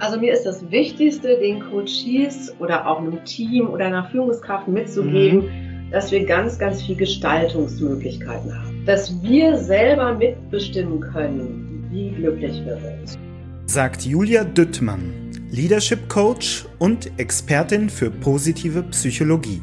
[0.00, 5.42] Also mir ist das Wichtigste, den Coaches oder auch einem Team oder einer Führungskraft mitzugeben,
[5.42, 5.90] mhm.
[5.90, 8.82] dass wir ganz, ganz viel Gestaltungsmöglichkeiten haben.
[8.86, 13.18] Dass wir selber mitbestimmen können, wie glücklich wir sind.
[13.66, 19.60] Sagt Julia Düttmann, Leadership Coach und Expertin für positive Psychologie.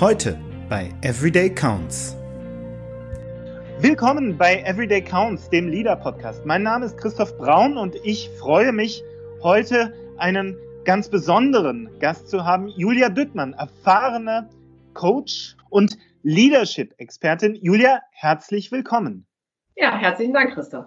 [0.00, 0.38] Heute
[0.70, 2.16] bei Everyday Counts.
[3.80, 6.46] Willkommen bei Everyday Counts, dem Leader Podcast.
[6.46, 9.04] Mein Name ist Christoph Braun und ich freue mich,
[9.44, 12.66] heute einen ganz besonderen Gast zu haben.
[12.68, 14.48] Julia Düttmann, erfahrene
[14.94, 17.54] Coach und Leadership-Expertin.
[17.54, 19.26] Julia, herzlich willkommen.
[19.76, 20.86] Ja, herzlichen Dank, Christoph.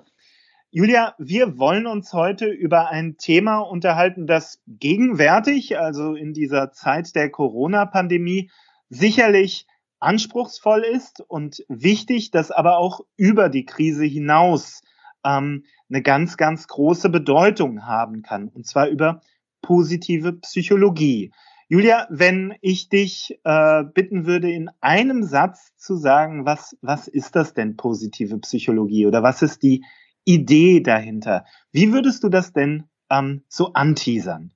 [0.71, 7.13] Julia, wir wollen uns heute über ein Thema unterhalten, das gegenwärtig, also in dieser Zeit
[7.13, 8.49] der Corona-Pandemie,
[8.89, 9.67] sicherlich
[9.99, 14.81] anspruchsvoll ist und wichtig, das aber auch über die Krise hinaus
[15.23, 19.21] ähm, eine ganz, ganz große Bedeutung haben kann, und zwar über
[19.61, 21.31] positive Psychologie.
[21.69, 27.35] Julia, wenn ich dich äh, bitten würde, in einem Satz zu sagen, was, was ist
[27.35, 29.83] das denn positive Psychologie oder was ist die
[30.23, 31.45] Idee dahinter?
[31.73, 34.51] Wie würdest du das denn ähm, so anteasern?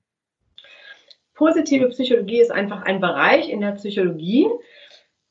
[1.34, 4.46] Positive Psychologie ist einfach ein Bereich in der Psychologie,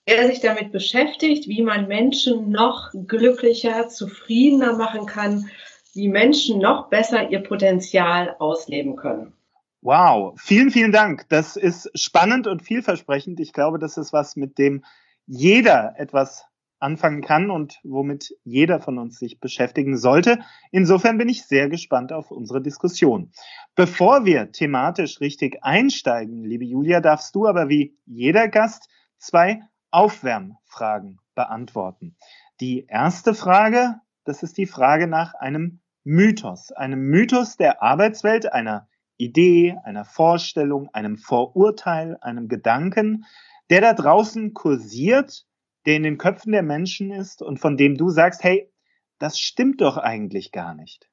[0.07, 5.49] der sich damit beschäftigt, wie man Menschen noch glücklicher, zufriedener machen kann,
[5.93, 9.33] wie Menschen noch besser ihr Potenzial ausleben können.
[9.81, 11.27] Wow, vielen, vielen Dank.
[11.29, 13.39] Das ist spannend und vielversprechend.
[13.39, 14.83] Ich glaube, das ist was, mit dem
[15.25, 16.45] jeder etwas
[16.81, 20.39] anfangen kann und womit jeder von uns sich beschäftigen sollte.
[20.71, 23.31] Insofern bin ich sehr gespannt auf unsere Diskussion.
[23.75, 31.19] Bevor wir thematisch richtig einsteigen, liebe Julia, darfst du aber wie jeder Gast zwei Aufwärmfragen
[31.35, 32.15] beantworten.
[32.59, 38.87] Die erste Frage, das ist die Frage nach einem Mythos, einem Mythos der Arbeitswelt, einer
[39.17, 43.25] Idee, einer Vorstellung, einem Vorurteil, einem Gedanken,
[43.69, 45.45] der da draußen kursiert,
[45.85, 48.71] der in den Köpfen der Menschen ist und von dem du sagst, hey,
[49.19, 51.07] das stimmt doch eigentlich gar nicht.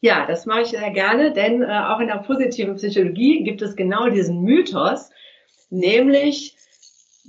[0.00, 3.76] Ja, das mache ich sehr gerne, denn äh, auch in der positiven Psychologie gibt es
[3.76, 5.10] genau diesen Mythos,
[5.70, 6.56] nämlich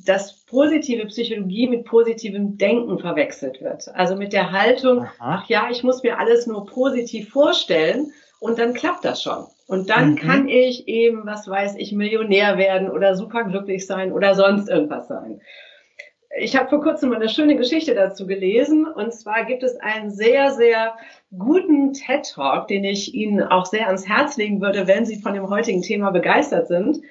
[0.06, 3.88] dass positive Psychologie mit positivem Denken verwechselt wird.
[3.94, 5.14] Also mit der Haltung, Aha.
[5.20, 9.46] ach ja, ich muss mir alles nur positiv vorstellen und dann klappt das schon.
[9.68, 10.16] Und dann mhm.
[10.18, 15.42] kann ich eben, was weiß ich, Millionär werden oder superglücklich sein oder sonst irgendwas sein.
[16.38, 18.86] Ich habe vor kurzem mal eine schöne Geschichte dazu gelesen.
[18.86, 20.96] Und zwar gibt es einen sehr, sehr
[21.36, 25.34] guten TED Talk, den ich Ihnen auch sehr ans Herz legen würde, wenn Sie von
[25.34, 27.02] dem heutigen Thema begeistert sind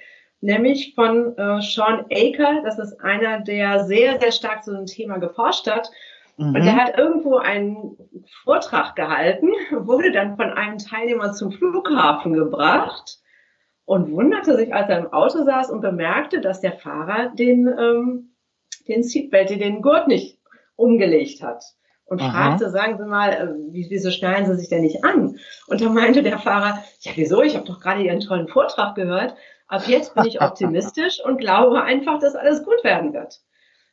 [0.45, 2.63] nämlich von äh, Sean Aker.
[2.63, 5.91] Das ist einer, der sehr, sehr stark zu dem Thema geforscht hat.
[6.37, 6.55] Mhm.
[6.55, 7.97] Und der hat irgendwo einen
[8.43, 13.19] Vortrag gehalten, wurde dann von einem Teilnehmer zum Flughafen gebracht
[13.87, 18.35] und wunderte sich, als er im Auto saß und bemerkte, dass der Fahrer den, ähm,
[18.87, 20.39] den Seatbelt, den Gurt nicht
[20.77, 21.65] umgelegt hat.
[22.07, 22.31] Und Aha.
[22.31, 25.39] fragte, sagen Sie mal, äh, wieso schneiden Sie sich denn nicht an?
[25.69, 27.43] Und da meinte der Fahrer, ja, wieso?
[27.43, 29.35] Ich habe doch gerade Ihren tollen Vortrag gehört.
[29.75, 33.41] Ab jetzt bin ich optimistisch und glaube einfach, dass alles gut werden wird.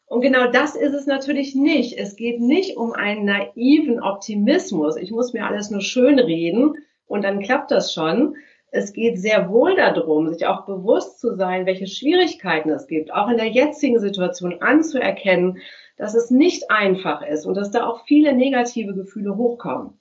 [0.05, 1.97] Und genau das ist es natürlich nicht.
[1.97, 4.95] Es geht nicht um einen naiven Optimismus.
[4.95, 6.75] Ich muss mir alles nur schön reden
[7.07, 8.35] und dann klappt das schon.
[8.69, 13.27] Es geht sehr wohl darum, sich auch bewusst zu sein, welche Schwierigkeiten es gibt, auch
[13.27, 15.57] in der jetzigen Situation anzuerkennen,
[15.97, 19.97] dass es nicht einfach ist und dass da auch viele negative Gefühle hochkommen.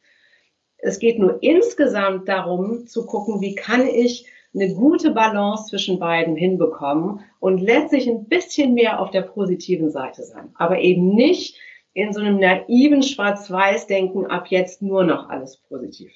[0.76, 6.36] Es geht nur insgesamt darum zu gucken, wie kann ich eine gute Balance zwischen beiden
[6.36, 10.50] hinbekommen und letztlich ein bisschen mehr auf der positiven Seite sein.
[10.54, 11.56] Aber eben nicht
[11.92, 16.12] in so einem naiven Schwarz-Weiß-Denken ab jetzt nur noch alles positiv.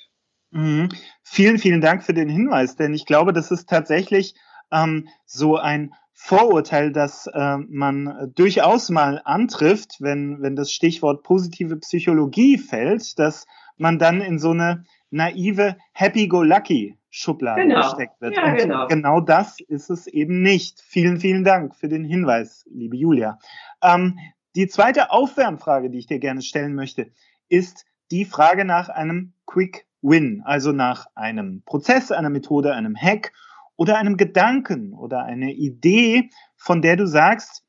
[0.50, 0.89] Mhm.
[1.23, 4.34] Vielen, vielen Dank für den Hinweis, denn ich glaube, das ist tatsächlich
[4.71, 11.77] ähm, so ein Vorurteil, das äh, man durchaus mal antrifft, wenn, wenn das Stichwort positive
[11.77, 13.47] Psychologie fällt, dass
[13.77, 17.82] man dann in so eine naive Happy-Go-Lucky Schublade genau.
[17.82, 18.34] gesteckt wird.
[18.34, 18.88] Ja, genau.
[18.88, 20.81] genau das ist es eben nicht.
[20.81, 23.38] Vielen, vielen Dank für den Hinweis, liebe Julia.
[23.84, 24.19] Ähm,
[24.56, 27.12] die zweite Aufwärmfrage, die ich dir gerne stellen möchte,
[27.49, 33.32] ist die Frage nach einem Quick Win, also nach einem Prozess, einer Methode, einem Hack
[33.76, 37.64] oder einem Gedanken oder einer Idee, von der du sagst,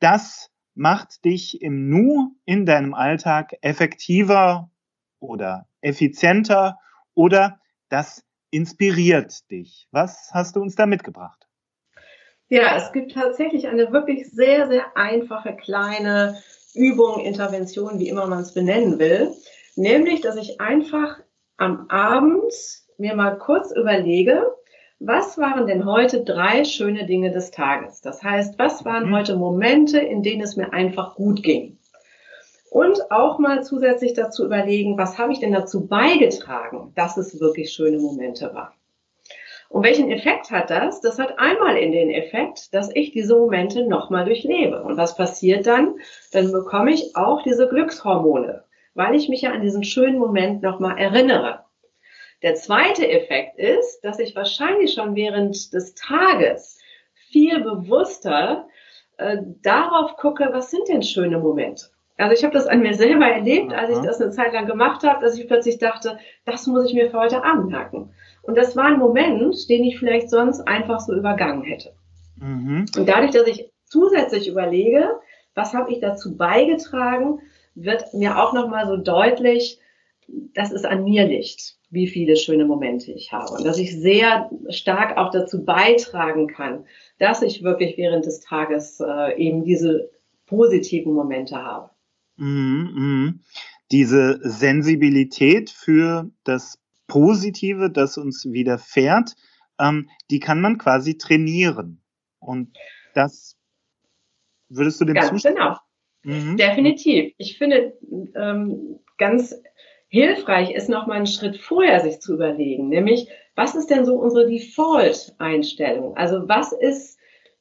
[0.00, 4.70] das macht dich im Nu in deinem Alltag effektiver
[5.20, 6.78] oder effizienter
[7.12, 7.60] oder
[7.90, 8.25] das
[8.56, 9.86] inspiriert dich?
[9.92, 11.46] Was hast du uns da mitgebracht?
[12.48, 16.40] Ja, es gibt tatsächlich eine wirklich sehr, sehr einfache kleine
[16.74, 19.32] Übung, Intervention, wie immer man es benennen will.
[19.74, 21.18] Nämlich, dass ich einfach
[21.56, 22.52] am Abend
[22.98, 24.54] mir mal kurz überlege,
[24.98, 28.00] was waren denn heute drei schöne Dinge des Tages?
[28.00, 29.14] Das heißt, was waren mhm.
[29.14, 31.75] heute Momente, in denen es mir einfach gut ging?
[32.70, 37.72] Und auch mal zusätzlich dazu überlegen, was habe ich denn dazu beigetragen, dass es wirklich
[37.72, 38.72] schöne Momente waren?
[39.68, 41.00] Und welchen Effekt hat das?
[41.00, 44.82] Das hat einmal in den Effekt, dass ich diese Momente nochmal durchlebe.
[44.82, 45.96] Und was passiert dann?
[46.32, 48.64] Dann bekomme ich auch diese Glückshormone,
[48.94, 51.64] weil ich mich ja an diesen schönen Moment nochmal erinnere.
[52.42, 56.78] Der zweite Effekt ist, dass ich wahrscheinlich schon während des Tages
[57.30, 58.68] viel bewusster
[59.16, 61.86] äh, darauf gucke, was sind denn schöne Momente.
[62.18, 65.02] Also ich habe das an mir selber erlebt, als ich das eine Zeit lang gemacht
[65.02, 68.10] habe, dass ich plötzlich dachte, das muss ich mir für heute Abend merken.
[68.42, 71.92] Und das war ein Moment, den ich vielleicht sonst einfach so übergangen hätte.
[72.36, 72.86] Mhm.
[72.96, 75.20] Und dadurch, dass ich zusätzlich überlege,
[75.54, 77.40] was habe ich dazu beigetragen,
[77.74, 79.78] wird mir auch nochmal so deutlich,
[80.54, 83.52] dass es an mir liegt, wie viele schöne Momente ich habe.
[83.52, 86.84] Und dass ich sehr stark auch dazu beitragen kann,
[87.18, 90.10] dass ich wirklich während des Tages äh, eben diese
[90.46, 91.90] positiven Momente habe.
[92.36, 93.34] Mhm, mh.
[93.92, 99.36] Diese Sensibilität für das Positive, das uns widerfährt,
[99.78, 102.02] ähm, die kann man quasi trainieren.
[102.40, 102.76] Und
[103.14, 103.56] das
[104.68, 105.56] würdest du dem ganz zustimmen?
[105.56, 105.76] Genau.
[106.24, 106.56] Mhm.
[106.56, 107.32] Definitiv.
[107.38, 107.96] Ich finde
[108.34, 109.54] ähm, ganz
[110.08, 114.16] hilfreich ist noch mal einen Schritt vorher sich zu überlegen, nämlich was ist denn so
[114.16, 116.16] unsere Default-Einstellung?
[116.16, 117.15] Also was ist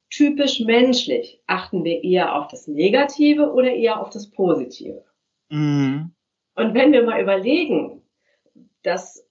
[0.09, 1.41] typisch menschlich?
[1.47, 5.03] Achten wir eher auf das Negative oder eher auf das Positive?
[5.49, 6.11] Mhm.
[6.55, 8.01] Und wenn wir mal überlegen,
[8.83, 9.27] dass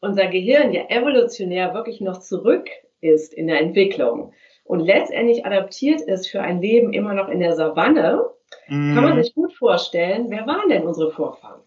[0.00, 2.68] unser Gehirn ja evolutionär wirklich noch zurück
[3.00, 4.32] ist in der Entwicklung
[4.64, 8.24] und letztendlich adaptiert ist für ein Leben immer noch in der Savanne,
[8.68, 8.94] mhm.
[8.94, 11.62] kann man sich gut vorstellen, wer waren denn unsere Vorfahren?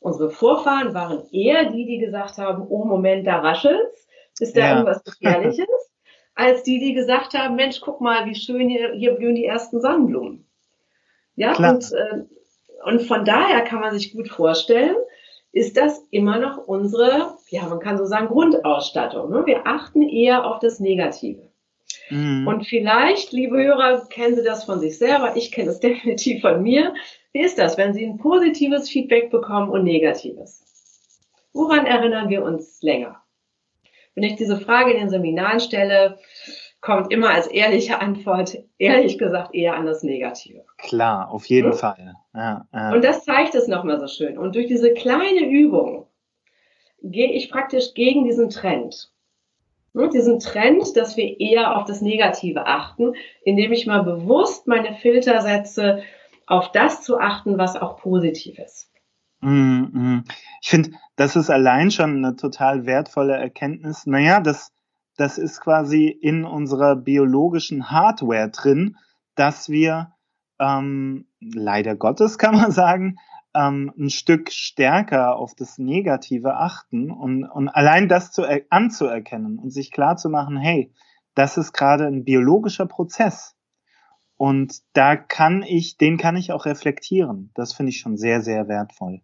[0.00, 4.06] Unsere Vorfahren waren eher die, die gesagt haben, oh Moment, da raschelt's,
[4.38, 4.72] ist da ja.
[4.72, 5.66] irgendwas Gefährliches,
[6.34, 9.80] als die, die gesagt haben, Mensch, guck mal, wie schön hier, hier blühen die ersten
[9.80, 10.46] Sonnenblumen.
[11.36, 12.24] Ja, und, äh,
[12.84, 14.96] und von daher kann man sich gut vorstellen,
[15.52, 19.30] ist das immer noch unsere, ja, man kann so sagen, Grundausstattung.
[19.30, 19.46] Ne?
[19.46, 21.48] Wir achten eher auf das Negative.
[22.10, 22.46] Mhm.
[22.46, 25.36] Und vielleicht, liebe Hörer, kennen Sie das von sich selber.
[25.36, 26.94] Ich kenne es definitiv von mir.
[27.32, 30.62] Wie ist das, wenn Sie ein positives Feedback bekommen und negatives?
[31.52, 33.23] Woran erinnern wir uns länger?
[34.14, 36.18] Wenn ich diese Frage in den Seminaren stelle,
[36.80, 40.64] kommt immer als ehrliche Antwort, ehrlich gesagt, eher an das Negative.
[40.76, 41.78] Klar, auf jeden hm?
[41.78, 42.14] Fall.
[42.34, 42.92] Ja, ja.
[42.92, 44.36] Und das zeigt es nochmal so schön.
[44.36, 46.06] Und durch diese kleine Übung
[47.02, 49.10] gehe ich praktisch gegen diesen Trend.
[49.94, 50.10] Hm?
[50.10, 53.14] Diesen Trend, dass wir eher auf das Negative achten,
[53.44, 56.02] indem ich mal bewusst meine Filter setze,
[56.46, 58.90] auf das zu achten, was auch positiv ist.
[59.44, 60.24] Mm, mm.
[60.62, 64.06] Ich finde, das ist allein schon eine total wertvolle Erkenntnis.
[64.06, 64.72] Naja, das,
[65.16, 68.96] das ist quasi in unserer biologischen Hardware drin,
[69.34, 70.14] dass wir
[70.58, 73.16] ähm, leider Gottes kann man sagen,
[73.54, 79.70] ähm, ein Stück stärker auf das Negative achten und, und allein das zu, anzuerkennen und
[79.70, 80.90] sich klar zu machen, hey,
[81.34, 83.53] das ist gerade ein biologischer Prozess.
[84.36, 87.50] Und da kann ich, den kann ich auch reflektieren.
[87.54, 89.20] Das finde ich schon sehr, sehr wertvoll.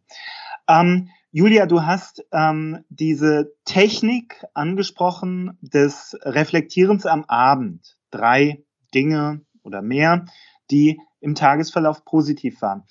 [0.68, 7.96] Ähm, Julia, du hast ähm, diese Technik angesprochen des Reflektierens am Abend.
[8.10, 8.64] Drei
[8.94, 10.26] Dinge oder mehr,
[10.70, 12.84] die im Tagesverlauf positiv waren.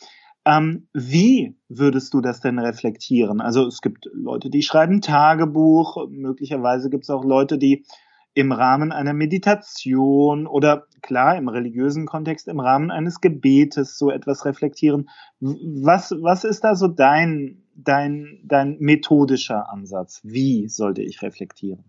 [0.46, 3.42] Ähm, wie würdest du das denn reflektieren?
[3.42, 7.86] Also es gibt Leute, die schreiben Tagebuch, möglicherweise gibt es auch Leute, die
[8.34, 14.46] im Rahmen einer Meditation oder klar im religiösen Kontext im Rahmen eines Gebetes so etwas
[14.46, 15.10] reflektieren.
[15.40, 20.22] Was, was ist da so dein, dein, dein methodischer Ansatz?
[20.24, 21.84] Wie sollte ich reflektieren?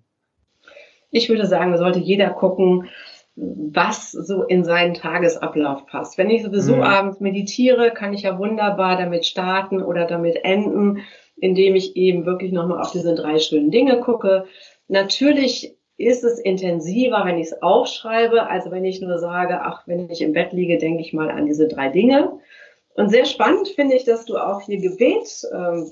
[1.10, 2.88] Ich würde sagen, sollte jeder gucken,
[3.36, 6.18] was so in seinen Tagesablauf passt.
[6.18, 6.82] Wenn ich sowieso mhm.
[6.82, 11.02] abends meditiere, kann ich ja wunderbar damit starten oder damit enden,
[11.36, 14.44] indem ich eben wirklich nochmal auf diese drei schönen Dinge gucke.
[14.88, 20.08] Natürlich ist es intensiver, wenn ich es aufschreibe, als wenn ich nur sage, ach, wenn
[20.10, 22.38] ich im Bett liege, denke ich mal an diese drei Dinge.
[22.94, 25.90] Und sehr spannend finde ich, dass du auch hier Gebet ähm,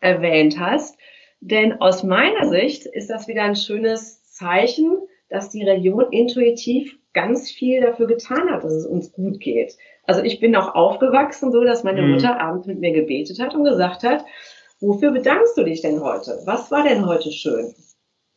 [0.00, 0.96] erwähnt hast,
[1.40, 7.50] denn aus meiner Sicht ist das wieder ein schönes Zeichen, dass die Religion intuitiv ganz
[7.50, 9.76] viel dafür getan hat, dass es uns gut geht.
[10.06, 12.12] Also ich bin auch aufgewachsen so, dass meine mhm.
[12.12, 14.24] Mutter abends mit mir gebetet hat und gesagt hat,
[14.80, 16.40] wofür bedankst du dich denn heute?
[16.44, 17.74] Was war denn heute schön?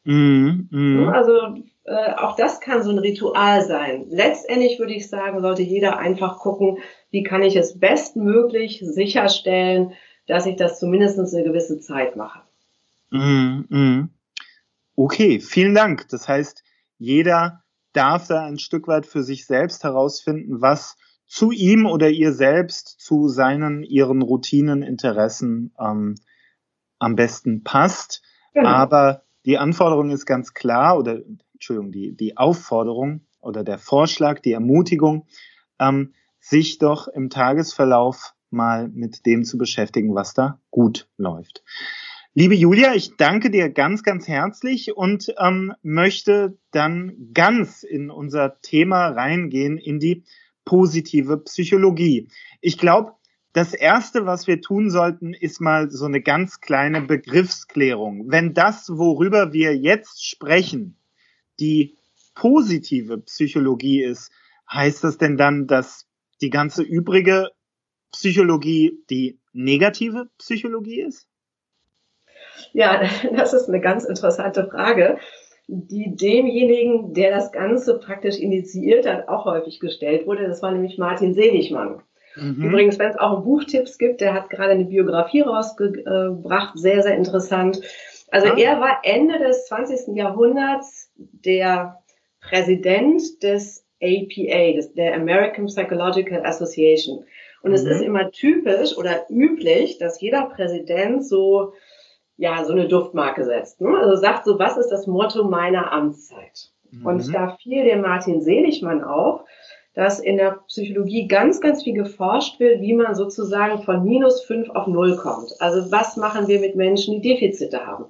[0.04, 1.12] Mhm, mh.
[1.12, 4.06] Also äh, auch das kann so ein Ritual sein.
[4.10, 6.80] Letztendlich würde ich sagen, sollte jeder einfach gucken,
[7.12, 9.94] wie kann ich es bestmöglich sicherstellen,
[10.28, 12.42] dass ich das zumindest eine gewisse Zeit mache.
[13.12, 14.10] Mhm, mh.
[14.96, 16.08] Okay, vielen Dank.
[16.10, 16.64] Das heißt,
[16.98, 22.32] jeder darf da ein Stück weit für sich selbst herausfinden, was zu ihm oder ihr
[22.32, 26.16] selbst, zu seinen, ihren Routinen, Interessen ähm,
[27.00, 28.22] am besten passt.
[28.54, 28.70] Genau.
[28.70, 31.22] Aber die Anforderung ist ganz klar, oder
[31.54, 35.28] Entschuldigung, die, die Aufforderung oder der Vorschlag, die Ermutigung,
[35.80, 41.64] ähm, sich doch im Tagesverlauf mal mit dem zu beschäftigen, was da gut läuft.
[42.36, 48.60] Liebe Julia, ich danke dir ganz, ganz herzlich und ähm, möchte dann ganz in unser
[48.62, 50.24] Thema reingehen, in die
[50.66, 52.30] positive Psychologie.
[52.60, 53.14] Ich glaube,
[53.54, 58.32] das Erste, was wir tun sollten, ist mal so eine ganz kleine Begriffsklärung.
[58.32, 60.98] Wenn das, worüber wir jetzt sprechen,
[61.60, 61.96] die
[62.34, 64.32] positive Psychologie ist,
[64.72, 66.08] heißt das denn dann, dass
[66.42, 67.50] die ganze übrige
[68.12, 71.28] Psychologie die negative Psychologie ist?
[72.72, 73.04] Ja,
[73.36, 75.20] das ist eine ganz interessante Frage,
[75.68, 80.48] die demjenigen, der das Ganze praktisch initiiert hat, auch häufig gestellt wurde.
[80.48, 82.02] Das war nämlich Martin Seligmann.
[82.36, 82.64] Mhm.
[82.64, 87.82] Übrigens, wenn es auch Buchtipps gibt, der hat gerade eine Biografie rausgebracht, sehr, sehr interessant.
[88.32, 88.72] Also ja.
[88.72, 90.16] er war Ende des 20.
[90.16, 92.00] Jahrhunderts der
[92.42, 97.26] Präsident des APA, des, der American Psychological Association.
[97.62, 97.76] Und mhm.
[97.76, 101.74] es ist immer typisch oder üblich, dass jeder Präsident so,
[102.38, 103.80] ja, so eine Duftmarke setzt.
[103.80, 103.98] Ne?
[103.98, 106.72] Also sagt so, was ist das Motto meiner Amtszeit?
[106.92, 107.06] Mhm.
[107.06, 109.42] Und da fiel dem Martin Seligmann auf,
[109.94, 114.70] dass in der Psychologie ganz, ganz viel geforscht wird, wie man sozusagen von minus fünf
[114.70, 115.54] auf null kommt.
[115.60, 118.06] Also was machen wir mit Menschen, die Defizite haben?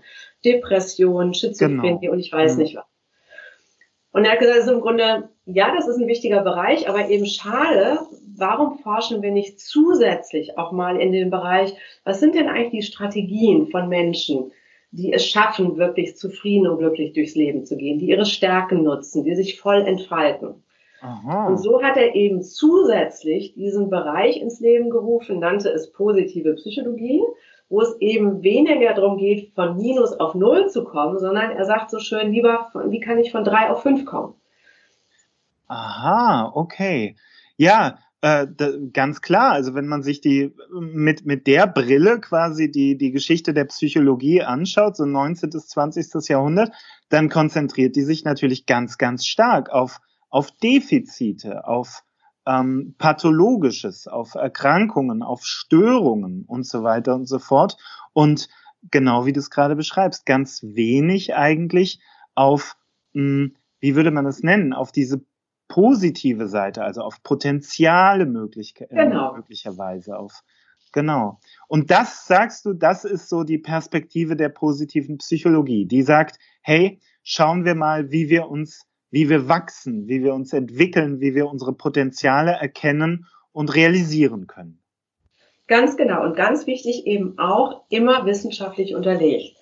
[0.46, 2.14] Depression, Schizophrenie genau.
[2.14, 2.64] und ich weiß mhm.
[2.64, 2.86] nicht was.
[4.12, 7.10] Und er hat gesagt, das ist im Grunde, ja, das ist ein wichtiger Bereich, aber
[7.10, 8.00] eben schade,
[8.38, 11.74] warum forschen wir nicht zusätzlich auch mal in den Bereich,
[12.04, 14.52] was sind denn eigentlich die Strategien von Menschen,
[14.92, 19.24] die es schaffen, wirklich zufrieden und glücklich durchs Leben zu gehen, die ihre Stärken nutzen,
[19.24, 20.64] die sich voll entfalten.
[21.04, 21.48] Aha.
[21.48, 27.22] Und so hat er eben zusätzlich diesen Bereich ins Leben gerufen, nannte es positive Psychologie,
[27.68, 31.92] wo es eben weniger darum geht, von Minus auf Null zu kommen, sondern er sagt
[31.92, 34.34] so schön, lieber, wie kann ich von drei auf fünf kommen?
[35.68, 37.18] Aha, okay.
[37.58, 38.48] Ja, äh,
[38.94, 39.52] ganz klar.
[39.52, 44.42] Also wenn man sich die mit, mit der Brille quasi die, die Geschichte der Psychologie
[44.42, 45.50] anschaut, so 19.
[45.50, 46.30] bis 20.
[46.30, 46.72] Jahrhundert,
[47.10, 50.00] dann konzentriert die sich natürlich ganz, ganz stark auf
[50.34, 52.04] auf Defizite, auf
[52.48, 57.78] ähm, Pathologisches, auf Erkrankungen, auf Störungen und so weiter und so fort.
[58.14, 58.50] Und
[58.90, 62.02] genau wie du es gerade beschreibst, ganz wenig eigentlich
[62.34, 62.76] auf,
[63.14, 65.24] mh, hm, wie würde man das nennen, auf diese
[65.68, 69.36] positive Seite, also auf Potenziale möglich, genau.
[69.36, 70.42] möglicherweise, auf
[70.96, 71.40] Genau.
[71.68, 77.02] Und das sagst du, das ist so die Perspektive der positiven Psychologie, die sagt, hey,
[77.24, 81.48] schauen wir mal, wie wir uns wie wir wachsen, wie wir uns entwickeln, wie wir
[81.48, 84.80] unsere Potenziale erkennen und realisieren können.
[85.68, 89.56] Ganz genau und ganz wichtig eben auch immer wissenschaftlich unterlegt.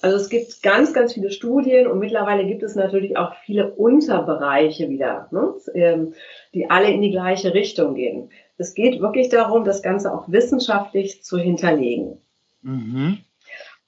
[0.00, 4.88] Also es gibt ganz, ganz viele Studien und mittlerweile gibt es natürlich auch viele Unterbereiche
[4.88, 6.14] wieder, ne, ähm,
[6.54, 8.30] die alle in die gleiche Richtung gehen.
[8.56, 12.22] Es geht wirklich darum, das Ganze auch wissenschaftlich zu hinterlegen.
[12.62, 13.18] Mhm.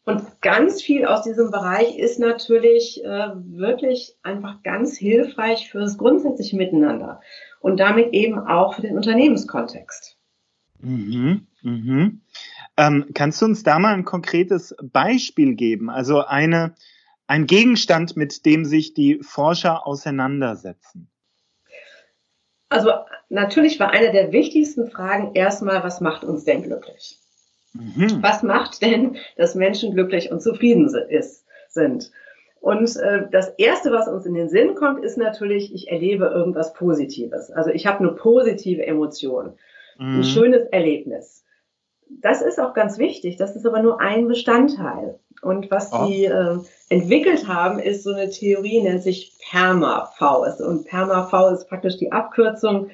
[0.06, 5.98] Und ganz viel aus diesem Bereich ist natürlich äh, wirklich einfach ganz hilfreich für das
[5.98, 7.20] grundsätzliche Miteinander
[7.58, 10.16] und damit eben auch für den Unternehmenskontext.
[10.78, 12.20] Mhm, mhm.
[12.76, 15.90] Ähm, kannst du uns da mal ein konkretes Beispiel geben?
[15.90, 16.76] Also eine,
[17.26, 21.10] ein Gegenstand, mit dem sich die Forscher auseinandersetzen.
[22.68, 22.92] Also
[23.28, 27.18] natürlich war eine der wichtigsten Fragen erstmal, was macht uns denn glücklich?
[27.96, 28.22] Mhm.
[28.22, 32.10] Was macht denn, dass Menschen glücklich und zufrieden ist, sind?
[32.60, 36.72] Und äh, das Erste, was uns in den Sinn kommt, ist natürlich, ich erlebe irgendwas
[36.72, 37.50] Positives.
[37.50, 39.52] Also ich habe eine positive Emotion,
[39.98, 40.18] mhm.
[40.18, 41.44] ein schönes Erlebnis.
[42.08, 45.18] Das ist auch ganz wichtig, das ist aber nur ein Bestandteil.
[45.42, 46.06] Und was oh.
[46.06, 50.44] sie äh, entwickelt haben, ist so eine Theorie, nennt sich PERMA-V.
[50.66, 52.90] Und PERMA-V ist praktisch die Abkürzung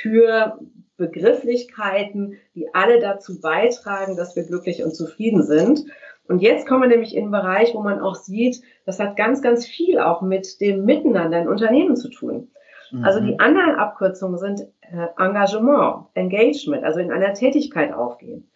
[0.00, 0.58] für
[0.96, 5.84] Begrifflichkeiten, die alle dazu beitragen, dass wir glücklich und zufrieden sind.
[6.28, 9.42] Und jetzt kommen wir nämlich in einen Bereich, wo man auch sieht, das hat ganz,
[9.42, 12.50] ganz viel auch mit dem Miteinander in Unternehmen zu tun.
[12.90, 13.04] Mhm.
[13.04, 18.50] Also die anderen Abkürzungen sind äh, Engagement, Engagement, also in einer Tätigkeit aufgehen,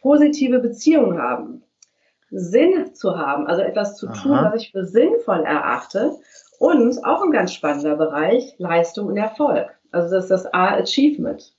[0.00, 1.62] positive Beziehungen haben,
[2.30, 4.22] Sinn zu haben, also etwas zu Aha.
[4.22, 6.16] tun, was ich für sinnvoll erachte
[6.58, 9.68] und auch ein ganz spannender Bereich, Leistung und Erfolg.
[9.90, 11.54] Also das ist das A-Achievement.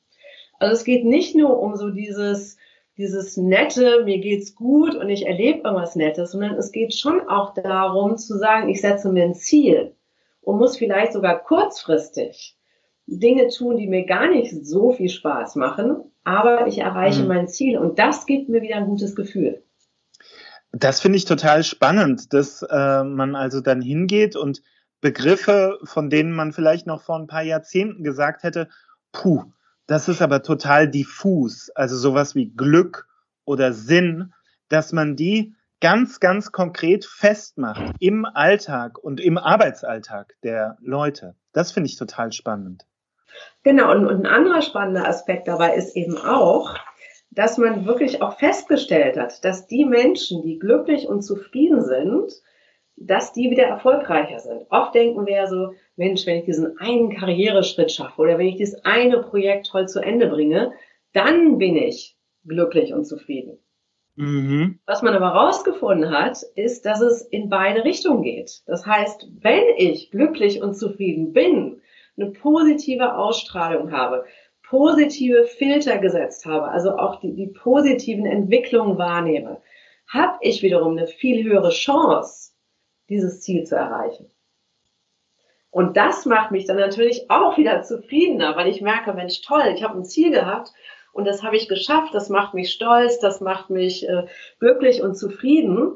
[0.62, 2.56] Also es geht nicht nur um so dieses,
[2.96, 7.56] dieses nette, mir geht's gut und ich erlebe irgendwas Nettes, sondern es geht schon auch
[7.56, 9.96] darum zu sagen, ich setze mir ein Ziel
[10.42, 12.56] und muss vielleicht sogar kurzfristig
[13.08, 17.28] Dinge tun, die mir gar nicht so viel Spaß machen, aber ich erreiche mhm.
[17.28, 19.64] mein Ziel und das gibt mir wieder ein gutes Gefühl.
[20.74, 24.62] Das finde ich total spannend, dass äh, man also dann hingeht und
[25.02, 28.70] Begriffe, von denen man vielleicht noch vor ein paar Jahrzehnten gesagt hätte,
[29.12, 29.46] puh,
[29.92, 33.08] das ist aber total diffus, also sowas wie Glück
[33.44, 34.34] oder Sinn,
[34.70, 41.36] dass man die ganz, ganz konkret festmacht im Alltag und im Arbeitsalltag der Leute.
[41.52, 42.86] Das finde ich total spannend.
[43.64, 46.78] Genau, und, und ein anderer spannender Aspekt dabei ist eben auch,
[47.32, 52.32] dass man wirklich auch festgestellt hat, dass die Menschen, die glücklich und zufrieden sind,
[53.08, 54.66] dass die wieder erfolgreicher sind.
[54.70, 58.56] Oft denken wir ja so, Mensch, wenn ich diesen einen Karriereschritt schaffe oder wenn ich
[58.56, 60.72] dieses eine Projekt toll zu Ende bringe,
[61.14, 63.60] dann bin ich glücklich und zufrieden.
[64.16, 64.80] Mhm.
[64.86, 68.62] Was man aber rausgefunden hat, ist, dass es in beide Richtungen geht.
[68.66, 71.82] Das heißt, wenn ich glücklich und zufrieden bin,
[72.18, 74.26] eine positive Ausstrahlung habe,
[74.64, 79.62] positive Filter gesetzt habe, also auch die, die positiven Entwicklungen wahrnehme,
[80.08, 82.51] habe ich wiederum eine viel höhere Chance,
[83.12, 84.32] dieses Ziel zu erreichen.
[85.70, 89.84] Und das macht mich dann natürlich auch wieder zufriedener, weil ich merke, Mensch, toll, ich
[89.84, 90.74] habe ein Ziel gehabt
[91.14, 94.26] und das habe ich geschafft, das macht mich stolz, das macht mich äh,
[94.60, 95.96] glücklich und zufrieden.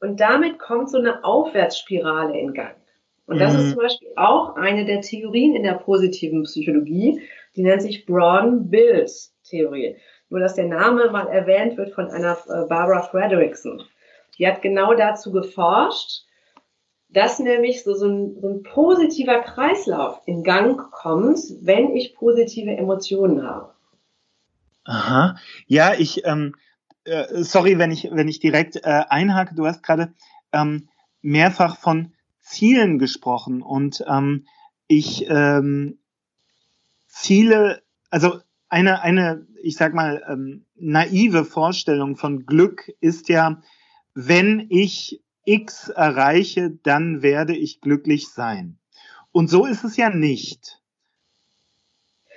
[0.00, 2.76] Und damit kommt so eine Aufwärtsspirale in Gang.
[3.26, 3.60] Und das mhm.
[3.60, 7.22] ist zum Beispiel auch eine der Theorien in der positiven Psychologie,
[7.56, 9.96] die nennt sich Braun-Bills-Theorie.
[10.30, 13.82] Nur dass der Name mal erwähnt wird von einer äh, Barbara Fredrickson.
[14.38, 16.24] Die hat genau dazu geforscht,
[17.12, 22.70] dass nämlich so, so, ein, so ein positiver Kreislauf in Gang kommt, wenn ich positive
[22.70, 23.74] Emotionen habe.
[24.84, 25.36] Aha.
[25.66, 26.54] Ja, ich, ähm,
[27.04, 30.12] äh, sorry, wenn ich, wenn ich direkt äh, einhake, du hast gerade
[30.52, 30.88] ähm,
[31.22, 34.46] mehrfach von Zielen gesprochen und ähm,
[34.86, 35.98] ich ähm,
[37.06, 43.60] Ziele, also eine, eine, ich sag mal, ähm, naive Vorstellung von Glück ist ja,
[44.14, 48.78] wenn ich X erreiche, dann werde ich glücklich sein.
[49.32, 50.80] Und so ist es ja nicht.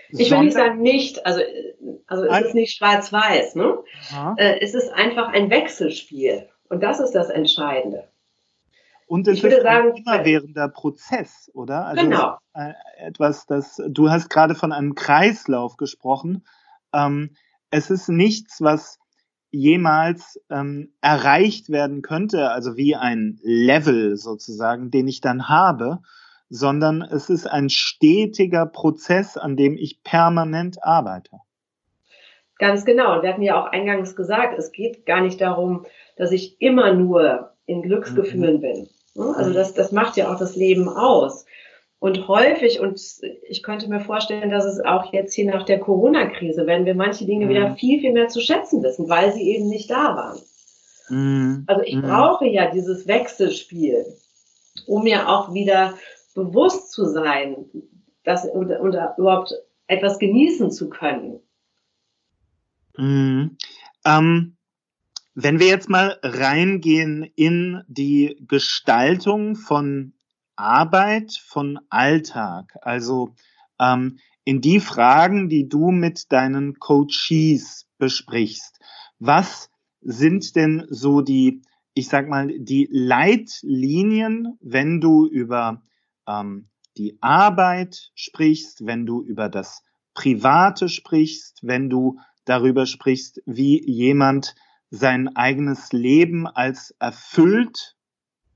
[0.10, 1.42] Ich will nicht sagen nicht, also,
[2.06, 3.80] also es ist nicht schwarz-weiß, ne?
[4.38, 6.50] Äh, es ist einfach ein Wechselspiel.
[6.70, 8.08] Und das ist das Entscheidende.
[9.08, 11.86] Und es ich ist sagen, ein immerwährender Prozess, oder?
[11.86, 12.38] Also genau.
[12.98, 16.46] etwas, das du hast gerade von einem Kreislauf gesprochen.
[16.94, 17.36] Ähm,
[17.70, 19.00] es ist nichts, was
[19.54, 26.00] jemals ähm, erreicht werden könnte, also wie ein Level sozusagen, den ich dann habe,
[26.50, 31.38] sondern es ist ein stetiger Prozess, an dem ich permanent arbeite.
[32.58, 33.16] Ganz genau.
[33.16, 35.86] Und wir hatten ja auch eingangs gesagt, es geht gar nicht darum,
[36.18, 38.62] dass ich immer nur in Glücksgefühlen mhm.
[38.62, 38.90] bin.
[39.36, 41.46] Also das, das macht ja auch das Leben aus.
[42.04, 43.02] Und häufig, und
[43.48, 47.26] ich könnte mir vorstellen, dass es auch jetzt hier nach der Corona-Krise, werden wir manche
[47.26, 47.50] Dinge mhm.
[47.50, 50.40] wieder viel, viel mehr zu schätzen wissen, weil sie eben nicht da waren.
[51.08, 51.64] Mhm.
[51.66, 52.02] Also ich mhm.
[52.02, 54.06] brauche ja dieses Wechselspiel,
[54.86, 55.94] um mir auch wieder
[56.36, 57.68] bewusst zu sein,
[58.26, 59.54] dass, oder, oder überhaupt
[59.88, 61.40] etwas genießen zu können.
[62.98, 63.56] Mhm.
[64.04, 64.58] Ähm,
[65.36, 70.12] wenn wir jetzt mal reingehen in die Gestaltung von
[70.56, 73.36] Arbeit, von Alltag, also
[73.80, 78.80] ähm, in die Fragen, die du mit deinen Coaches besprichst,
[79.20, 79.70] was
[80.02, 81.62] sind denn so die,
[81.94, 85.82] ich sag mal, die Leitlinien, wenn du über
[86.28, 93.82] ähm, die Arbeit sprichst, wenn du über das Private sprichst, wenn du darüber sprichst, wie
[93.90, 94.56] jemand
[94.90, 97.96] sein eigenes Leben als erfüllt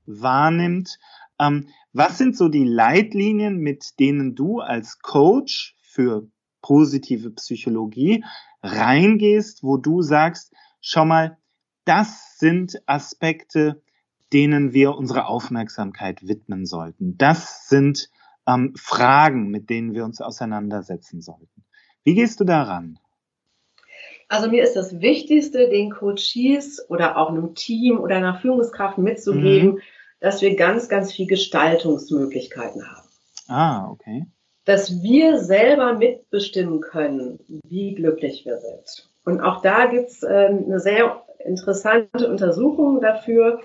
[0.05, 0.99] wahrnimmt.
[1.39, 6.27] Ähm, was sind so die Leitlinien, mit denen du als Coach für
[6.61, 8.23] positive Psychologie
[8.61, 11.37] reingehst, wo du sagst, schau mal,
[11.85, 13.81] das sind Aspekte,
[14.33, 17.17] denen wir unsere Aufmerksamkeit widmen sollten.
[17.17, 18.09] Das sind
[18.45, 21.63] ähm, Fragen, mit denen wir uns auseinandersetzen sollten.
[22.03, 22.99] Wie gehst du daran?
[24.29, 29.75] Also mir ist das Wichtigste, den Coaches oder auch einem Team oder einer Führungskraft mitzugeben,
[29.75, 29.81] mhm.
[30.19, 33.07] Dass wir ganz, ganz viel Gestaltungsmöglichkeiten haben.
[33.47, 34.25] Ah, okay.
[34.65, 39.09] Dass wir selber mitbestimmen können, wie glücklich wir sind.
[39.23, 43.61] Und auch da gibt's äh, eine sehr interessante Untersuchung dafür,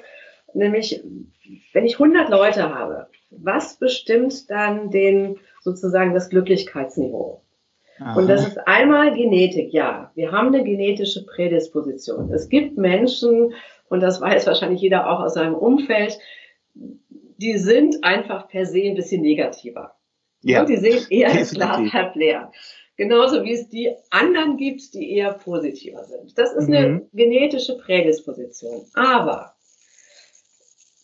[0.55, 1.03] nämlich
[1.73, 7.43] wenn ich 100 Leute habe, was bestimmt dann den sozusagen das Glücklichkeitsniveau?
[7.99, 8.19] Aha.
[8.19, 10.11] Und das ist einmal Genetik, ja.
[10.15, 12.33] Wir haben eine genetische Prädisposition.
[12.33, 13.55] Es gibt Menschen,
[13.89, 16.19] und das weiß wahrscheinlich jeder auch aus seinem Umfeld,
[16.75, 19.97] die sind einfach per se ein bisschen negativer.
[20.43, 20.61] Ja.
[20.61, 22.53] Und die sehen eher das Glas halb leer.
[22.97, 26.37] Genauso wie es die anderen gibt, die eher positiver sind.
[26.37, 26.75] Das ist mhm.
[26.75, 28.85] eine genetische Prädisposition.
[28.95, 29.55] Aber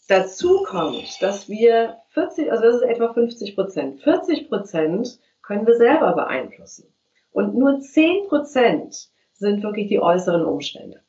[0.07, 5.76] dazu kommt, dass wir 40, also das ist etwa 50 Prozent, 40 Prozent können wir
[5.76, 6.92] selber beeinflussen.
[7.31, 11.02] Und nur 10 Prozent sind wirklich die äußeren Umstände.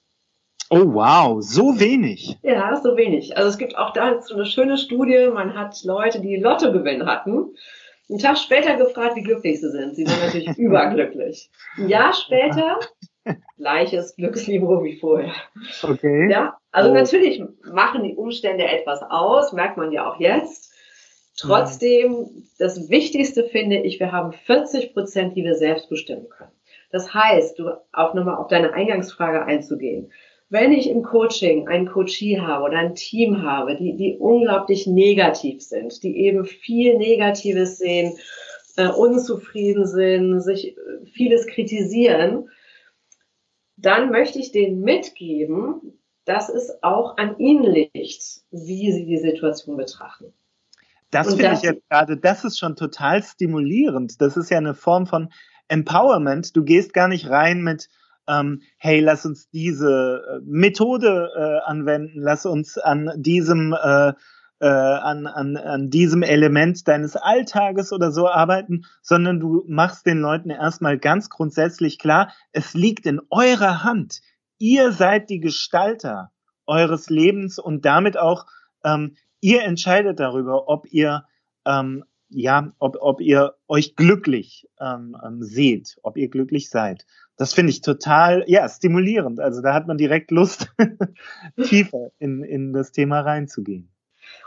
[0.69, 2.37] Oh wow, so wenig.
[2.43, 3.35] Ja, so wenig.
[3.35, 7.55] Also es gibt auch da so eine schöne Studie, man hat Leute, die Lottogewinn hatten,
[8.09, 9.95] einen Tag später gefragt, wie glücklich sie sind.
[9.95, 11.49] Sie waren natürlich überglücklich.
[11.77, 12.79] Ein Jahr später
[13.57, 15.33] gleiches Glücksniveau wie vorher.
[15.83, 16.29] Okay.
[16.31, 16.93] Ja, also oh.
[16.93, 20.71] natürlich machen die Umstände etwas aus, merkt man ja auch jetzt.
[21.37, 26.51] Trotzdem, das Wichtigste finde ich, wir haben 40 Prozent, die wir selbst bestimmen können.
[26.91, 30.11] Das heißt, du auch nochmal auf deine Eingangsfrage einzugehen.
[30.49, 35.61] Wenn ich im Coaching einen Coachie habe oder ein Team habe, die, die unglaublich negativ
[35.61, 38.17] sind, die eben viel Negatives sehen,
[38.75, 42.49] äh, unzufrieden sind, sich äh, vieles kritisieren,
[43.77, 49.77] dann möchte ich denen mitgeben, dass es auch an ihnen liegt, wie sie die Situation
[49.77, 50.33] betrachten.
[51.11, 54.21] Das finde ich jetzt gerade, das ist schon total stimulierend.
[54.21, 55.29] Das ist ja eine Form von
[55.67, 56.55] Empowerment.
[56.55, 57.89] Du gehst gar nicht rein mit,
[58.29, 64.13] ähm, hey, lass uns diese äh, Methode äh, anwenden, lass uns an diesem äh,
[64.61, 70.19] äh, an, an, an diesem Element deines Alltages oder so arbeiten, sondern du machst den
[70.19, 74.21] Leuten erstmal ganz grundsätzlich klar, es liegt in eurer Hand.
[74.57, 76.31] Ihr seid die Gestalter
[76.65, 78.45] eures Lebens und damit auch
[78.83, 81.23] ähm, ihr entscheidet darüber, ob ihr
[81.65, 87.05] ähm, ja, ob, ob ihr euch glücklich ähm, ähm, seht, ob ihr glücklich seid.
[87.39, 89.39] Das finde ich total, ja, stimulierend.
[89.39, 90.73] Also da hat man direkt Lust,
[91.63, 93.89] tiefer in, in das Thema reinzugehen.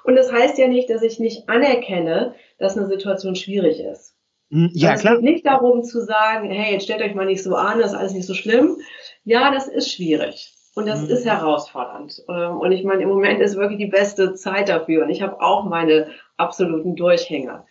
[0.05, 4.15] Und das heißt ja nicht, dass ich nicht anerkenne, dass eine Situation schwierig ist.
[4.51, 5.15] Hm, ja, also klar.
[5.15, 7.93] Es geht nicht darum zu sagen, hey, jetzt stellt euch mal nicht so an, das
[7.93, 8.77] ist alles nicht so schlimm.
[9.25, 10.53] Ja, das ist schwierig.
[10.75, 11.09] Und das mhm.
[11.09, 12.23] ist herausfordernd.
[12.29, 15.05] Ähm, und ich meine, im Moment ist wirklich die beste Zeit dafür.
[15.05, 17.65] Und ich habe auch meine absoluten Durchhänger.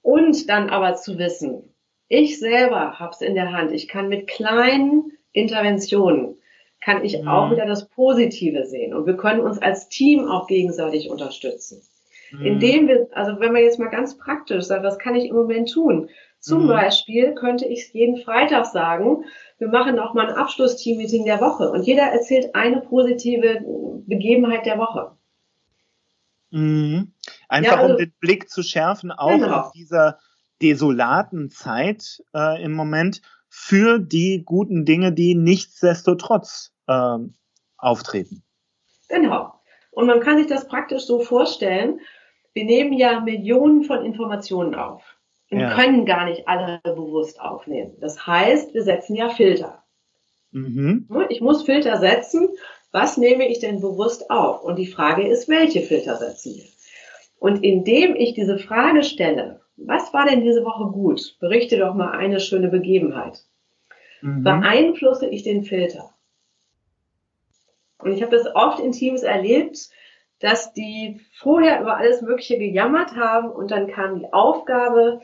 [0.00, 1.74] Und dann aber zu wissen,
[2.10, 3.70] ich selber habe es in der Hand.
[3.70, 6.36] Ich kann mit kleinen Interventionen,
[6.80, 7.28] kann ich mhm.
[7.28, 8.92] auch wieder das Positive sehen.
[8.92, 11.80] Und wir können uns als Team auch gegenseitig unterstützen.
[12.32, 12.44] Mhm.
[12.44, 15.72] Indem wir, also wenn wir jetzt mal ganz praktisch sagen, was kann ich im Moment
[15.72, 16.10] tun?
[16.40, 16.68] Zum mhm.
[16.68, 19.24] Beispiel könnte ich jeden Freitag sagen,
[19.58, 23.60] wir machen auch mal ein Abschlussteam-Meeting der Woche und jeder erzählt eine positive
[24.06, 25.12] Begebenheit der Woche.
[26.50, 27.12] Mhm.
[27.48, 29.60] Einfach ja, also, um den Blick zu schärfen, auch genau.
[29.60, 30.18] auf dieser
[30.62, 37.18] desolaten Zeit äh, im Moment für die guten Dinge, die nichtsdestotrotz äh,
[37.76, 38.42] auftreten.
[39.08, 39.54] Genau.
[39.90, 42.00] Und man kann sich das praktisch so vorstellen,
[42.52, 45.02] wir nehmen ja Millionen von Informationen auf
[45.50, 45.74] und ja.
[45.74, 47.96] können gar nicht alle bewusst aufnehmen.
[48.00, 49.82] Das heißt, wir setzen ja Filter.
[50.52, 51.08] Mhm.
[51.28, 52.48] Ich muss Filter setzen
[52.92, 54.62] was nehme ich denn bewusst auf?
[54.62, 56.64] Und die Frage ist, welche Filter setzen wir?
[57.38, 61.36] Und indem ich diese Frage stelle, was war denn diese Woche gut?
[61.40, 63.44] Berichte doch mal eine schöne Begebenheit.
[64.20, 64.42] Mhm.
[64.42, 66.10] Beeinflusse ich den Filter?
[67.98, 69.90] Und ich habe das oft in Teams erlebt,
[70.38, 75.20] dass die vorher über alles Mögliche gejammert haben und dann kam die Aufgabe,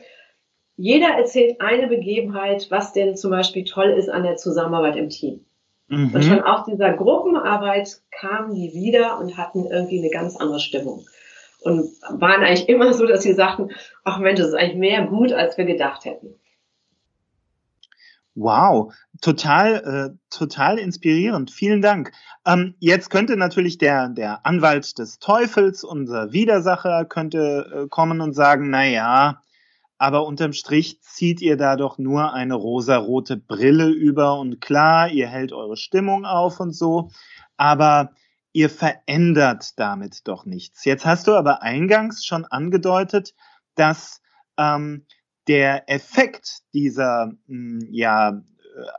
[0.75, 5.45] jeder erzählt eine Begebenheit, was denn zum Beispiel toll ist an der Zusammenarbeit im Team.
[5.87, 6.11] Mhm.
[6.13, 11.05] Und schon aus dieser Gruppenarbeit kamen die wieder und hatten irgendwie eine ganz andere Stimmung.
[11.61, 13.71] Und waren eigentlich immer so, dass sie sagten,
[14.03, 16.35] ach Mensch, das ist eigentlich mehr gut, als wir gedacht hätten.
[18.39, 21.49] Wow, total, äh, total inspirierend.
[21.49, 22.11] Vielen Dank.
[22.45, 28.33] Ähm, jetzt könnte natürlich der, der Anwalt des Teufels, unser Widersacher, könnte äh, kommen und
[28.33, 29.41] sagen, na ja,
[29.97, 35.27] aber unterm Strich zieht ihr da doch nur eine rosarote Brille über und klar, ihr
[35.27, 37.09] hält eure Stimmung auf und so,
[37.57, 38.11] aber
[38.57, 40.83] ihr verändert damit doch nichts.
[40.83, 43.35] Jetzt hast du aber eingangs schon angedeutet,
[43.75, 44.19] dass
[44.57, 45.05] ähm,
[45.47, 48.41] der Effekt dieser mh, hm, ja,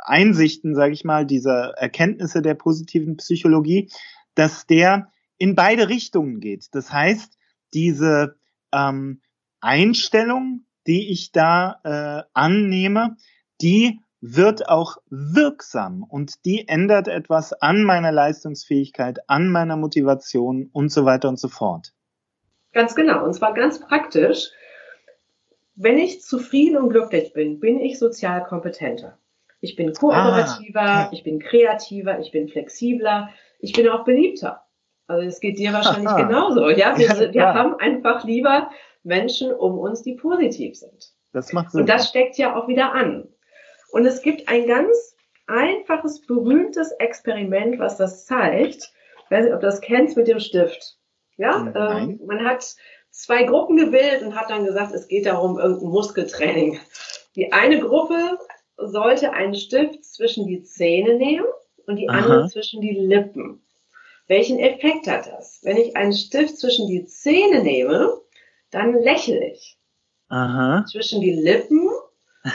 [0.04, 3.90] Einsichten, sage ich mal, dieser Erkenntnisse der positiven Psychologie,
[4.34, 6.68] dass der in beide Richtungen geht.
[6.72, 7.36] Das heißt,
[7.74, 8.36] diese
[8.72, 9.22] ähm,
[9.60, 13.16] Einstellung die ich da äh, annehme,
[13.60, 20.90] die wird auch wirksam und die ändert etwas an meiner Leistungsfähigkeit, an meiner Motivation und
[20.90, 21.92] so weiter und so fort.
[22.72, 24.50] Ganz genau, und zwar ganz praktisch.
[25.80, 29.18] wenn ich zufrieden und glücklich bin, bin ich sozial kompetenter.
[29.60, 34.62] Ich bin kooperativer, ah, ich bin kreativer, ich bin flexibler, ich bin auch beliebter.
[35.06, 36.68] Also es geht dir wahrscheinlich genauso.
[36.70, 38.70] Ja, wir, ja, wir haben einfach lieber
[39.02, 41.12] Menschen um uns, die positiv sind.
[41.32, 41.82] Das macht Sinn.
[41.82, 43.28] Und das steckt ja auch wieder an.
[43.90, 48.92] Und es gibt ein ganz einfaches, berühmtes Experiment, was das zeigt.
[49.24, 50.98] Ich weiß nicht, ob du das kennst mit dem Stift.
[51.36, 52.74] Ja, ähm, man hat
[53.10, 56.80] zwei Gruppen gebildet und hat dann gesagt, es geht darum, irgendein Muskeltraining.
[57.36, 58.38] Die eine Gruppe
[58.76, 61.46] sollte einen Stift zwischen die Zähne nehmen
[61.86, 62.18] und die Aha.
[62.18, 63.62] andere zwischen die Lippen.
[64.26, 65.60] Welchen Effekt hat das?
[65.62, 68.20] Wenn ich einen Stift zwischen die Zähne nehme,
[68.70, 69.78] dann lächle ich.
[70.28, 70.84] Aha.
[70.90, 71.88] Zwischen die Lippen,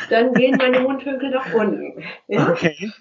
[0.09, 2.03] dann gehen meine Mundwinkel nach unten.
[2.27, 2.51] Ja?
[2.51, 2.91] Okay.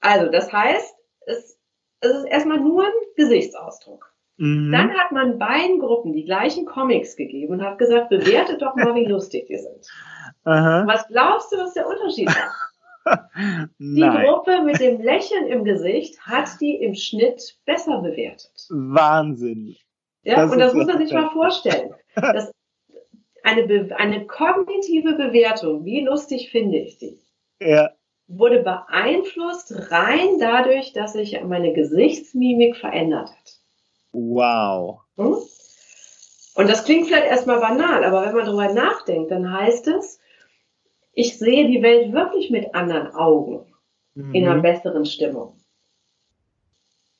[0.00, 0.94] Also, das heißt,
[1.26, 1.58] es,
[2.00, 4.14] es ist erstmal nur ein Gesichtsausdruck.
[4.36, 4.72] Mhm.
[4.72, 8.94] Dann hat man beiden Gruppen die gleichen Comics gegeben und hat gesagt, bewertet doch mal,
[8.94, 9.86] wie lustig die sind.
[10.44, 10.84] Aha.
[10.86, 12.36] Was glaubst du, was der Unterschied ist?
[13.78, 18.50] Die Gruppe mit dem Lächeln im Gesicht hat die im Schnitt besser bewertet.
[18.70, 19.76] Wahnsinn.
[20.22, 21.94] Ja, das und das muss man sich mal vorstellen.
[22.14, 22.52] Das,
[23.44, 27.20] eine, Be eine kognitive Bewertung, wie lustig finde ich sie,
[27.60, 27.90] ja.
[28.26, 33.60] wurde beeinflusst rein dadurch, dass sich meine Gesichtsmimik verändert hat.
[34.12, 35.00] Wow.
[35.16, 35.36] Hm?
[36.56, 40.20] Und das klingt vielleicht erstmal banal, aber wenn man darüber nachdenkt, dann heißt es,
[41.12, 43.66] ich sehe die Welt wirklich mit anderen Augen,
[44.14, 44.34] mhm.
[44.34, 45.60] in einer besseren Stimmung.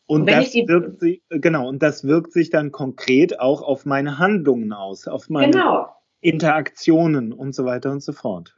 [0.06, 4.18] Und, und das wirkt sich, genau, und das wirkt sich dann konkret auch auf meine
[4.18, 5.88] Handlungen aus, auf meine genau.
[6.24, 8.56] Interaktionen und so weiter und so fort.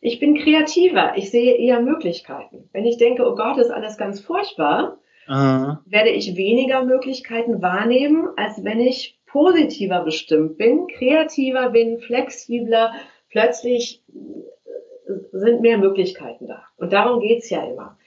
[0.00, 2.68] Ich bin kreativer, ich sehe eher Möglichkeiten.
[2.72, 5.82] Wenn ich denke, oh Gott, ist alles ganz furchtbar, Aha.
[5.86, 12.94] werde ich weniger Möglichkeiten wahrnehmen, als wenn ich positiver bestimmt bin, kreativer bin, flexibler,
[13.28, 14.02] plötzlich
[15.32, 16.62] sind mehr Möglichkeiten da.
[16.76, 17.98] Und darum geht's ja immer.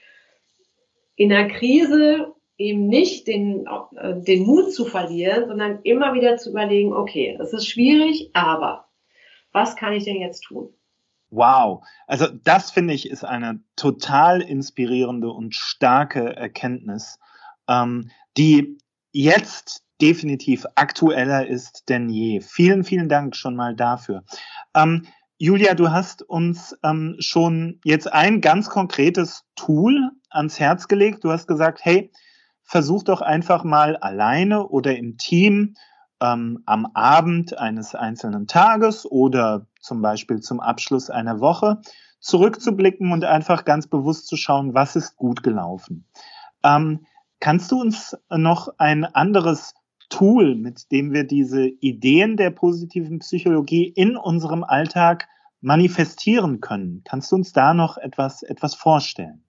[1.14, 3.64] In der Krise eben nicht den,
[3.96, 8.87] äh, den Mut zu verlieren, sondern immer wieder zu überlegen, okay, es ist schwierig, aber
[9.58, 10.72] was kann ich denn jetzt tun?
[11.30, 17.18] Wow, also das finde ich ist eine total inspirierende und starke Erkenntnis,
[17.68, 18.78] ähm, die
[19.12, 22.40] jetzt definitiv aktueller ist denn je.
[22.40, 24.24] Vielen, vielen Dank schon mal dafür.
[24.74, 25.06] Ähm,
[25.38, 31.24] Julia, du hast uns ähm, schon jetzt ein ganz konkretes Tool ans Herz gelegt.
[31.24, 32.10] Du hast gesagt, hey,
[32.62, 35.74] versuch doch einfach mal alleine oder im Team
[36.20, 41.80] ähm, am Abend eines einzelnen Tages oder zum Beispiel zum Abschluss einer Woche
[42.20, 46.04] zurückzublicken und einfach ganz bewusst zu schauen, was ist gut gelaufen.
[46.64, 47.06] Ähm,
[47.40, 49.74] kannst du uns noch ein anderes
[50.08, 55.28] Tool, mit dem wir diese Ideen der positiven Psychologie in unserem Alltag
[55.60, 57.02] manifestieren können.
[57.04, 59.44] Kannst du uns da noch etwas, etwas vorstellen?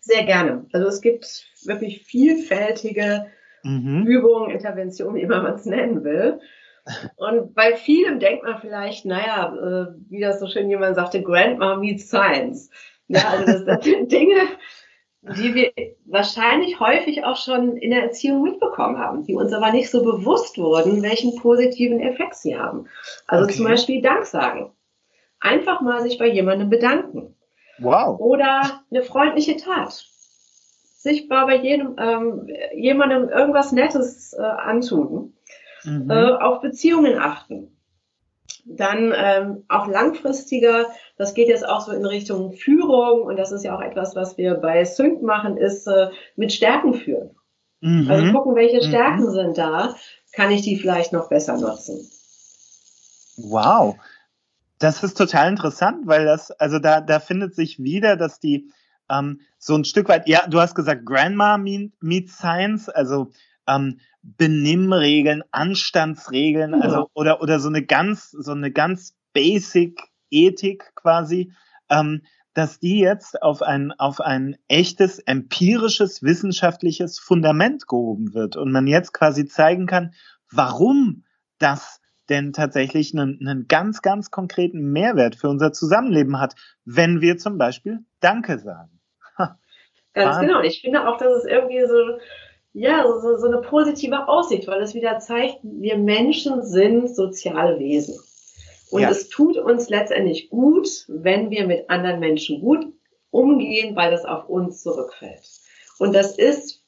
[0.00, 0.66] Sehr gerne.
[0.72, 3.26] Also es gibt wirklich vielfältige
[3.66, 4.06] mhm.
[4.06, 6.40] Übungen, Interventionen, wie immer man es nennen will.
[7.16, 11.76] Und bei vielem denkt man vielleicht, naja, äh, wie das so schön jemand sagte, Grandma
[11.76, 12.70] meets Science.
[13.08, 14.42] Ja, also das sind Dinge,
[15.22, 15.72] die wir
[16.04, 20.58] wahrscheinlich häufig auch schon in der Erziehung mitbekommen haben, die uns aber nicht so bewusst
[20.58, 22.86] wurden, welchen positiven Effekt sie haben.
[23.26, 23.54] Also okay.
[23.54, 24.72] zum Beispiel Dank sagen.
[25.40, 27.34] Einfach mal sich bei jemandem bedanken.
[27.78, 28.18] Wow.
[28.20, 30.06] Oder eine freundliche Tat.
[31.06, 35.34] Sich mal bei jedem, ähm, jemandem irgendwas Nettes äh, antun.
[35.84, 36.10] Mhm.
[36.10, 37.76] Äh, auf Beziehungen achten
[38.66, 43.64] dann ähm, auch langfristiger, das geht jetzt auch so in Richtung Führung und das ist
[43.64, 47.30] ja auch etwas, was wir bei Sync machen, ist äh, mit Stärken führen.
[47.80, 48.10] Mhm.
[48.10, 48.88] Also gucken, welche mhm.
[48.90, 49.30] Stärken mhm.
[49.30, 49.94] sind da,
[50.32, 52.10] kann ich die vielleicht noch besser nutzen.
[53.36, 53.96] Wow.
[54.80, 58.72] Das ist total interessant, weil das, also da, da findet sich wieder, dass die
[59.10, 63.30] ähm, so ein Stück weit, ja, du hast gesagt, Grandma meets Science, also
[63.66, 66.80] ähm, Benimmregeln, Anstandsregeln, ja.
[66.80, 71.52] also oder oder so eine ganz so eine ganz basic Ethik quasi,
[71.88, 72.22] ähm,
[72.54, 78.86] dass die jetzt auf ein auf ein echtes empirisches wissenschaftliches Fundament gehoben wird und man
[78.86, 80.14] jetzt quasi zeigen kann,
[80.50, 81.24] warum
[81.58, 87.38] das denn tatsächlich einen, einen ganz, ganz konkreten Mehrwert für unser Zusammenleben hat, wenn wir
[87.38, 88.95] zum Beispiel Danke sagen.
[90.24, 90.60] Ganz genau.
[90.62, 92.18] Ich finde auch, dass es irgendwie so
[92.78, 98.20] ja, so, so eine positive Aussicht, weil es wieder zeigt, wir Menschen sind soziale Wesen.
[98.90, 99.08] Und ja.
[99.08, 102.92] es tut uns letztendlich gut, wenn wir mit anderen Menschen gut
[103.30, 105.40] umgehen, weil das auf uns zurückfällt.
[105.98, 106.84] Und das ist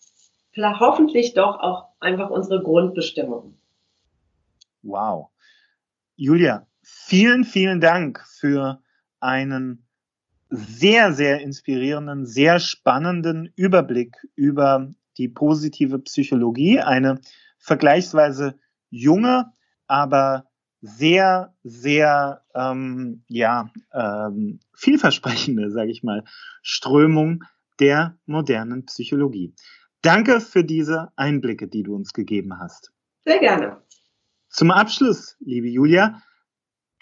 [0.59, 3.57] hoffentlich doch auch einfach unsere Grundbestimmung.
[4.83, 5.29] Wow.
[6.17, 8.83] Julia, vielen, vielen Dank für
[9.21, 9.88] einen
[10.51, 16.81] sehr, sehr inspirierenden, sehr spannenden Überblick über die positive Psychologie.
[16.81, 17.21] Eine
[17.59, 18.59] vergleichsweise
[18.91, 19.53] junge,
[19.87, 20.47] aber
[20.81, 26.25] sehr, sehr ähm, ja, ähm, vielversprechende, sage ich mal,
[26.63, 27.45] Strömung
[27.81, 29.55] der modernen Psychologie.
[30.03, 32.93] Danke für diese Einblicke, die du uns gegeben hast.
[33.25, 33.83] Sehr gerne.
[34.49, 36.23] Zum Abschluss, liebe Julia,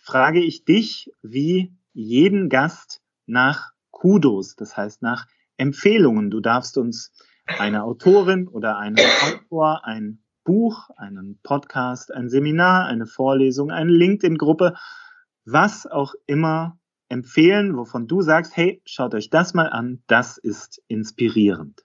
[0.03, 6.31] frage ich dich wie jeden Gast nach Kudos, das heißt nach Empfehlungen.
[6.31, 7.13] Du darfst uns
[7.47, 14.75] eine Autorin oder einen Autor, ein Buch, einen Podcast, ein Seminar, eine Vorlesung, eine LinkedIn-Gruppe,
[15.45, 20.83] was auch immer empfehlen, wovon du sagst, hey, schaut euch das mal an, das ist
[20.89, 21.85] inspirierend.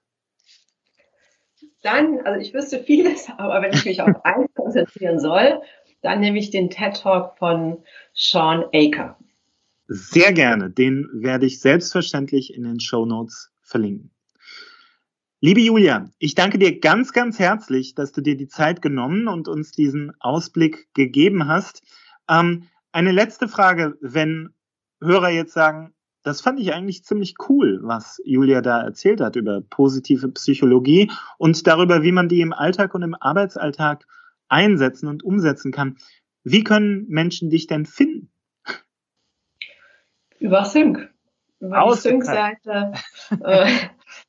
[1.84, 5.62] Dann, also ich wüsste vieles, aber wenn ich mich auf eins konzentrieren soll,
[6.02, 9.18] dann nehme ich den TED Talk von Sean Aker.
[9.94, 10.70] Sehr gerne.
[10.70, 14.10] Den werde ich selbstverständlich in den Show Notes verlinken.
[15.42, 19.50] Liebe Julia, ich danke dir ganz, ganz herzlich, dass du dir die Zeit genommen und
[19.50, 21.84] uns diesen Ausblick gegeben hast.
[22.30, 24.54] Ähm, eine letzte Frage, wenn
[25.02, 29.60] Hörer jetzt sagen, das fand ich eigentlich ziemlich cool, was Julia da erzählt hat über
[29.60, 34.08] positive Psychologie und darüber, wie man die im Alltag und im Arbeitsalltag
[34.48, 35.98] einsetzen und umsetzen kann.
[36.46, 38.31] Wie können Menschen dich denn finden?
[40.42, 41.10] Über Sync.
[41.60, 42.94] Über die Sync-Seite,
[43.44, 43.68] äh,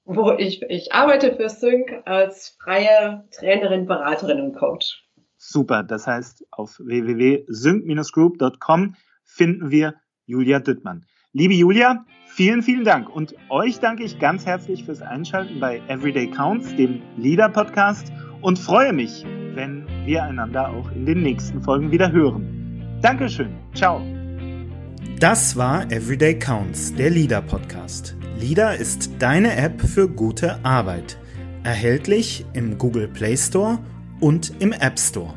[0.04, 5.02] wo ich, ich arbeite für Sync als freie Trainerin, Beraterin und Coach.
[5.38, 5.82] Super.
[5.82, 8.94] Das heißt, auf www.sync-group.com
[9.24, 9.94] finden wir
[10.26, 11.06] Julia Düttmann.
[11.32, 13.08] Liebe Julia, vielen, vielen Dank.
[13.08, 18.58] Und euch danke ich ganz herzlich fürs Einschalten bei Everyday Counts, dem Leader Podcast und
[18.58, 23.00] freue mich, wenn wir einander auch in den nächsten Folgen wieder hören.
[23.00, 23.56] Dankeschön.
[23.74, 24.02] Ciao.
[25.22, 28.16] Das war Everyday Counts, der LIDA Podcast.
[28.40, 31.16] LIDA ist deine App für gute Arbeit.
[31.62, 33.78] Erhältlich im Google Play Store
[34.18, 35.32] und im App Store.